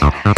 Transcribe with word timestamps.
Hello. 0.00 0.37